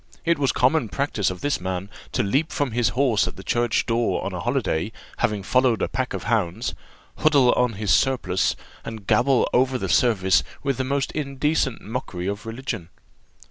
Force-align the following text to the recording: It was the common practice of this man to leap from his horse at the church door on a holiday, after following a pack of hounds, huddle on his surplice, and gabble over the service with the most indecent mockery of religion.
It 0.25 0.39
was 0.39 0.51
the 0.51 0.59
common 0.59 0.89
practice 0.89 1.29
of 1.29 1.41
this 1.41 1.61
man 1.61 1.87
to 2.13 2.23
leap 2.23 2.51
from 2.51 2.71
his 2.71 2.89
horse 2.97 3.27
at 3.27 3.35
the 3.35 3.43
church 3.43 3.85
door 3.85 4.25
on 4.25 4.33
a 4.33 4.39
holiday, 4.39 4.91
after 5.19 5.43
following 5.43 5.83
a 5.83 5.87
pack 5.87 6.15
of 6.15 6.23
hounds, 6.23 6.73
huddle 7.17 7.51
on 7.51 7.73
his 7.73 7.93
surplice, 7.93 8.55
and 8.83 9.05
gabble 9.05 9.47
over 9.53 9.77
the 9.77 9.89
service 9.89 10.41
with 10.63 10.77
the 10.77 10.83
most 10.83 11.11
indecent 11.11 11.81
mockery 11.81 12.25
of 12.25 12.47
religion. 12.47 12.89